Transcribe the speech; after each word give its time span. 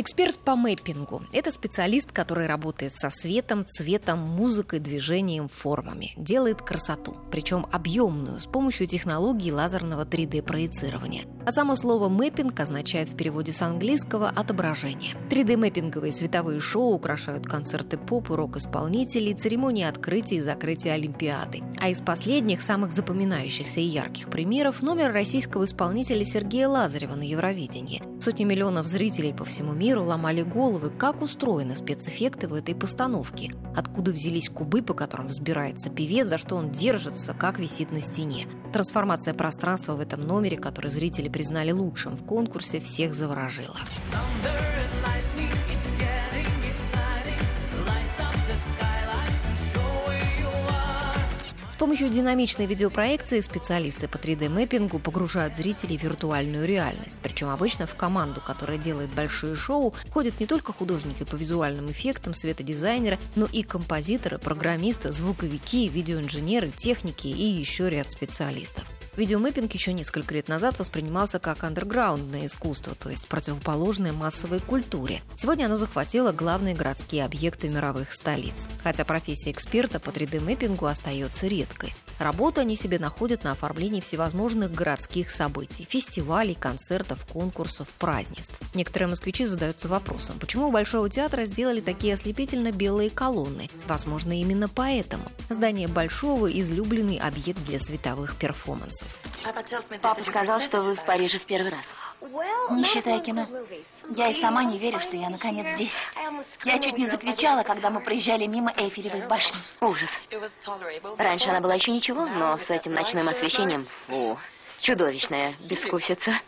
Эксперт 0.00 0.38
по 0.38 0.56
мэппингу– 0.56 1.24
это 1.34 1.50
специалист, 1.50 2.10
который 2.10 2.46
работает 2.46 2.94
со 2.94 3.10
светом, 3.10 3.66
цветом, 3.68 4.18
музыкой, 4.18 4.78
движением, 4.78 5.46
формами. 5.46 6.14
Делает 6.16 6.62
красоту, 6.62 7.18
причем 7.30 7.66
объемную, 7.70 8.40
с 8.40 8.46
помощью 8.46 8.86
технологии 8.86 9.50
лазерного 9.50 10.06
3D-проецирования. 10.06 11.26
А 11.44 11.52
само 11.52 11.76
слово 11.76 12.08
«мэппинг» 12.08 12.58
означает 12.58 13.10
в 13.10 13.16
переводе 13.16 13.52
с 13.52 13.60
английского 13.60 14.30
«отображение». 14.30 15.16
3D-мэппинговые 15.28 16.12
световые 16.12 16.60
шоу 16.60 16.94
украшают 16.94 17.44
концерты 17.44 17.98
поп 17.98 18.30
и 18.30 18.32
рок-исполнителей, 18.32 19.34
церемонии 19.34 19.84
открытия 19.84 20.36
и 20.36 20.40
закрытия 20.40 20.94
Олимпиады. 20.94 21.62
А 21.78 21.90
из 21.90 22.00
последних, 22.00 22.62
самых 22.62 22.94
запоминающихся 22.94 23.80
и 23.80 23.84
ярких 23.84 24.30
примеров– 24.30 24.80
номер 24.82 25.12
российского 25.12 25.66
исполнителя 25.66 26.24
Сергея 26.24 26.68
Лазарева 26.68 27.16
на 27.16 27.24
Евровидении. 27.24 28.02
Сотни 28.18 28.44
миллионов 28.44 28.86
зрителей 28.86 29.34
по 29.34 29.44
всему 29.44 29.72
миру 29.72 29.89
ломали 29.98 30.42
головы, 30.42 30.90
как 30.90 31.22
устроены 31.22 31.74
спецэффекты 31.74 32.46
в 32.46 32.54
этой 32.54 32.74
постановке, 32.74 33.52
откуда 33.74 34.12
взялись 34.12 34.48
кубы, 34.48 34.82
по 34.82 34.94
которым 34.94 35.26
взбирается 35.26 35.90
певец, 35.90 36.28
за 36.28 36.38
что 36.38 36.56
он 36.56 36.70
держится, 36.70 37.34
как 37.34 37.58
висит 37.58 37.90
на 37.90 38.00
стене. 38.00 38.46
Трансформация 38.72 39.34
пространства 39.34 39.94
в 39.94 40.00
этом 40.00 40.20
номере, 40.20 40.56
который 40.56 40.90
зрители 40.90 41.28
признали 41.28 41.72
лучшим 41.72 42.16
в 42.16 42.24
конкурсе, 42.24 42.80
всех 42.80 43.14
заворожила. 43.14 43.76
Помощью 51.80 52.10
динамичной 52.10 52.66
видеопроекции 52.66 53.40
специалисты 53.40 54.06
по 54.06 54.18
3D-мэппингу 54.18 54.98
погружают 54.98 55.56
зрителей 55.56 55.96
в 55.96 56.02
виртуальную 56.02 56.66
реальность. 56.66 57.18
Причем 57.22 57.48
обычно 57.48 57.86
в 57.86 57.94
команду, 57.94 58.42
которая 58.46 58.76
делает 58.76 59.08
большие 59.08 59.56
шоу, 59.56 59.94
входят 60.04 60.38
не 60.40 60.46
только 60.46 60.74
художники 60.74 61.24
по 61.24 61.36
визуальным 61.36 61.90
эффектам, 61.90 62.34
светодизайнеры, 62.34 63.18
но 63.34 63.46
и 63.50 63.62
композиторы, 63.62 64.36
программисты, 64.36 65.10
звуковики, 65.14 65.88
видеоинженеры, 65.88 66.68
техники 66.68 67.28
и 67.28 67.46
еще 67.46 67.88
ряд 67.88 68.10
специалистов. 68.10 68.84
Видеомэппинг 69.16 69.72
еще 69.72 69.92
несколько 69.92 70.34
лет 70.34 70.48
назад 70.48 70.78
воспринимался 70.78 71.38
как 71.38 71.64
андерграундное 71.64 72.46
искусство, 72.46 72.94
то 72.94 73.10
есть 73.10 73.26
противоположное 73.28 74.12
массовой 74.12 74.60
культуре. 74.60 75.22
Сегодня 75.36 75.66
оно 75.66 75.76
захватило 75.76 76.32
главные 76.32 76.74
городские 76.74 77.24
объекты 77.24 77.68
мировых 77.68 78.12
столиц. 78.12 78.68
Хотя 78.82 79.04
профессия 79.04 79.50
эксперта 79.50 79.98
по 79.98 80.10
3D-мэппингу 80.10 80.86
остается 80.86 81.48
редкой. 81.48 81.92
Работу 82.20 82.60
они 82.60 82.76
себе 82.76 82.98
находят 82.98 83.44
на 83.44 83.52
оформлении 83.52 84.02
всевозможных 84.02 84.74
городских 84.74 85.30
событий, 85.30 85.86
фестивалей, 85.88 86.54
концертов, 86.54 87.24
конкурсов, 87.24 87.88
празднеств. 87.98 88.60
Некоторые 88.74 89.08
москвичи 89.08 89.46
задаются 89.46 89.88
вопросом, 89.88 90.38
почему 90.38 90.68
у 90.68 90.70
Большого 90.70 91.08
театра 91.08 91.46
сделали 91.46 91.80
такие 91.80 92.12
ослепительно 92.12 92.72
белые 92.72 93.08
колонны? 93.08 93.70
Возможно, 93.88 94.38
именно 94.38 94.68
поэтому. 94.68 95.24
Здание 95.48 95.88
Большого– 95.88 96.46
излюбленный 96.60 97.16
объект 97.16 97.64
для 97.64 97.80
световых 97.80 98.36
перформансов. 98.36 98.99
Папа 100.02 100.22
сказал, 100.22 100.60
что 100.60 100.82
вы 100.82 100.96
в 100.96 101.04
Париже 101.04 101.38
в 101.38 101.46
первый 101.46 101.70
раз. 101.70 101.84
Не 102.70 102.84
считая 102.92 103.20
кино. 103.20 103.46
Я 104.10 104.28
и 104.28 104.40
сама 104.40 104.64
не 104.64 104.78
верю, 104.78 105.00
что 105.00 105.16
я 105.16 105.30
наконец 105.30 105.74
здесь. 105.76 105.92
Я 106.64 106.78
чуть 106.78 106.98
не 106.98 107.08
закричала, 107.08 107.62
когда 107.62 107.90
мы 107.90 108.00
проезжали 108.00 108.46
мимо 108.46 108.72
Эйфелевой 108.76 109.26
башни. 109.26 109.58
Ужас. 109.80 110.10
Раньше 111.16 111.48
она 111.48 111.60
была 111.60 111.74
еще 111.74 111.90
ничего, 111.90 112.26
но 112.26 112.58
с 112.58 112.68
этим 112.68 112.92
ночным 112.92 113.28
освещением, 113.28 113.86
фу, 114.06 114.38
чудовищная 114.80 115.54
бескусица. 115.60 116.40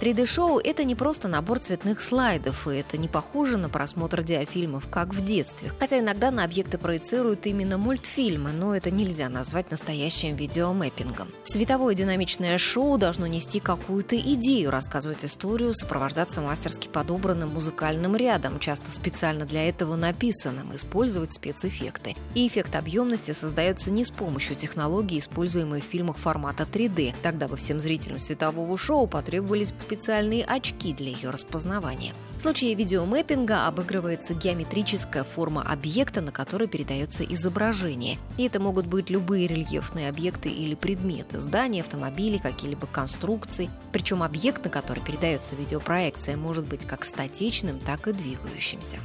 3D-шоу– 0.00 0.60
это 0.64 0.84
не 0.84 0.94
просто 0.94 1.28
набор 1.28 1.58
цветных 1.58 2.00
слайдов, 2.00 2.68
и 2.68 2.76
это 2.76 2.98
не 2.98 3.08
похоже 3.08 3.56
на 3.56 3.68
просмотр 3.68 4.22
диафильмов, 4.22 4.88
как 4.88 5.14
в 5.14 5.24
детстве. 5.24 5.72
Хотя 5.78 6.00
иногда 6.00 6.30
на 6.30 6.44
объекты 6.44 6.78
проецируют 6.78 7.46
именно 7.46 7.78
мультфильмы, 7.78 8.52
но 8.52 8.76
это 8.76 8.90
нельзя 8.90 9.28
назвать 9.28 9.70
настоящим 9.70 10.36
видеомэппингом. 10.36 11.28
Световое 11.44 11.94
динамичное 11.94 12.58
шоу 12.58 12.98
должно 12.98 13.26
нести 13.26 13.60
какую-то 13.60 14.16
идею, 14.16 14.70
рассказывать 14.70 15.24
историю, 15.24 15.74
сопровождаться 15.74 16.40
мастерски 16.40 16.88
подобранным 16.88 17.52
музыкальным 17.52 18.16
рядом, 18.16 18.60
часто 18.60 18.92
специально 18.92 19.44
для 19.44 19.68
этого 19.68 19.96
написанным, 19.96 20.74
использовать 20.74 21.32
спецэффекты. 21.32 22.14
И 22.34 22.46
эффект 22.46 22.76
объемности 22.76 23.32
создается 23.32 23.90
не 23.90 24.04
с 24.04 24.10
помощью 24.10 24.56
технологий, 24.56 25.18
используемой 25.18 25.80
в 25.80 25.84
фильмах 25.84 26.16
формата 26.16 26.66
3D. 26.70 27.14
Тогда 27.22 27.48
бы 27.48 27.56
всем 27.56 27.80
зрителям 27.80 28.18
светового 28.18 28.76
шоу 28.78 29.06
потребовались 29.06 29.65
появились 29.66 29.86
специальные 29.86 30.44
очки 30.44 30.92
для 30.92 31.10
ее 31.10 31.30
распознавания. 31.30 32.14
В 32.36 32.42
случае 32.42 32.74
видеомэппинга 32.74 33.66
обыгрывается 33.66 34.34
геометрическая 34.34 35.24
форма 35.24 35.62
объекта, 35.62 36.20
на 36.20 36.32
который 36.32 36.68
передается 36.68 37.24
изображение. 37.24 38.18
И 38.36 38.46
это 38.46 38.60
могут 38.60 38.86
быть 38.86 39.10
любые 39.10 39.46
рельефные 39.46 40.08
объекты 40.08 40.50
или 40.50 40.74
предметы, 40.74 41.40
здания, 41.40 41.80
автомобили, 41.80 42.38
какие-либо 42.38 42.86
конструкции. 42.86 43.70
Причем 43.92 44.22
объект, 44.22 44.64
на 44.64 44.70
который 44.70 45.02
передается 45.02 45.56
видеопроекция, 45.56 46.36
может 46.36 46.66
быть 46.66 46.86
как 46.86 47.04
статичным, 47.04 47.80
так 47.80 48.06
и 48.06 48.12
двигающимся. 48.12 48.98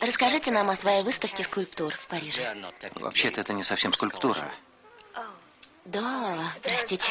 Расскажите 0.00 0.50
нам 0.50 0.70
о 0.70 0.76
своей 0.78 1.04
выставке 1.04 1.44
скульптур 1.44 1.92
в 1.94 2.08
Париже. 2.08 2.56
Вообще-то 2.96 3.42
это 3.42 3.52
не 3.52 3.64
совсем 3.64 3.92
скульптура. 3.92 4.52
Да, 5.84 6.54
простите. 6.62 7.04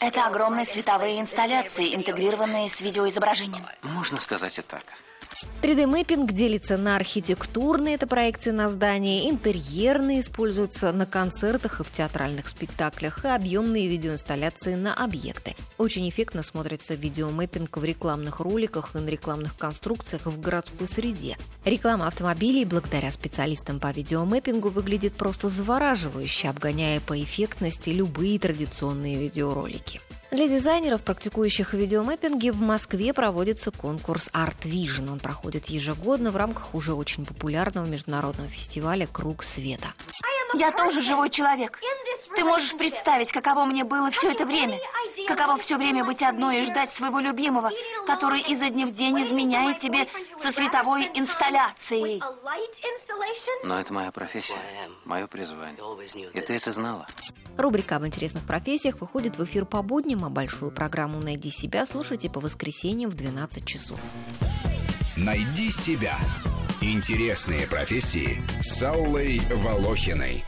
Это 0.00 0.26
огромные 0.26 0.66
световые 0.66 1.20
инсталляции, 1.20 1.94
интегрированные 1.94 2.70
с 2.70 2.80
видеоизображением. 2.80 3.66
Можно 3.82 4.20
сказать 4.20 4.58
и 4.58 4.62
так. 4.62 4.84
3D-мэппинг 5.62 6.32
делится 6.32 6.76
на 6.76 6.96
архитектурные, 6.96 7.94
это 7.96 8.06
проекции 8.06 8.50
на 8.50 8.68
здания, 8.68 9.28
интерьерные 9.28 10.20
используются 10.20 10.92
на 10.92 11.04
концертах 11.04 11.80
и 11.80 11.84
в 11.84 11.90
театральных 11.90 12.48
спектаклях, 12.48 13.24
и 13.24 13.28
объемные 13.28 13.88
видеоинсталляции 13.88 14.74
на 14.74 14.94
объекты. 14.94 15.54
Очень 15.76 16.08
эффектно 16.08 16.42
смотрится 16.42 16.94
видеомэппинг 16.94 17.76
в 17.76 17.84
рекламных 17.84 18.40
роликах 18.40 18.94
и 18.94 18.98
на 18.98 19.08
рекламных 19.08 19.56
конструкциях 19.56 20.26
в 20.26 20.40
городской 20.40 20.88
среде. 20.88 21.36
Реклама 21.64 22.06
автомобилей 22.06 22.64
благодаря 22.64 23.12
специалистам 23.12 23.80
по 23.80 23.90
видеомэппингу 23.90 24.70
выглядит 24.70 25.14
просто 25.14 25.48
завораживающе, 25.48 26.48
обгоняя 26.48 27.00
по 27.00 27.20
эффектности 27.20 27.90
любые 27.90 28.38
традиционные 28.38 29.18
видеоролики. 29.18 30.00
Для 30.30 30.46
дизайнеров, 30.46 31.02
практикующих 31.02 31.72
видеомэппинги, 31.72 32.50
в 32.50 32.60
Москве 32.60 33.14
проводится 33.14 33.70
конкурс 33.70 34.28
Art 34.34 34.62
Vision. 34.64 35.10
Он 35.10 35.20
проходит 35.20 35.66
ежегодно 35.66 36.30
в 36.30 36.36
рамках 36.36 36.74
уже 36.74 36.92
очень 36.92 37.24
популярного 37.24 37.86
международного 37.86 38.48
фестиваля 38.50 39.06
«Круг 39.06 39.42
света». 39.42 39.88
Я 40.54 40.72
тоже 40.72 41.02
живой 41.02 41.30
человек. 41.30 41.78
Ты 42.34 42.44
можешь 42.44 42.76
представить, 42.76 43.32
каково 43.32 43.64
мне 43.64 43.84
было 43.84 44.10
все 44.10 44.32
это 44.32 44.44
время? 44.44 44.78
Каково 45.26 45.58
все 45.58 45.76
время 45.76 46.04
быть 46.04 46.22
одной 46.22 46.62
и 46.62 46.70
ждать 46.70 46.94
своего 46.94 47.20
любимого, 47.20 47.70
который 48.06 48.40
изо 48.42 48.70
дня 48.70 48.86
в 48.86 48.94
день 48.94 49.16
изменяет 49.26 49.80
тебе 49.80 50.06
со 50.42 50.52
световой 50.52 51.10
инсталляцией? 51.14 52.22
Но 53.64 53.80
это 53.80 53.92
моя 53.92 54.10
профессия, 54.12 54.58
мое 55.04 55.26
призвание. 55.26 55.78
И 56.32 56.40
ты 56.40 56.54
это 56.54 56.72
знала. 56.72 57.06
Рубрика 57.56 57.96
об 57.96 58.06
интересных 58.06 58.46
профессиях 58.46 59.00
выходит 59.00 59.36
в 59.36 59.44
эфир 59.44 59.64
по 59.64 59.82
будням, 59.82 60.24
а 60.24 60.30
большую 60.30 60.70
программу 60.70 61.20
«Найди 61.20 61.50
себя» 61.50 61.86
слушайте 61.86 62.30
по 62.30 62.40
воскресеньям 62.40 63.10
в 63.10 63.14
12 63.14 63.66
часов. 63.66 64.00
«Найди 65.16 65.70
себя» 65.70 66.16
Интересные 66.80 67.66
профессии 67.66 68.40
с 68.60 68.80
Аллой 68.84 69.40
Волохиной. 69.50 70.44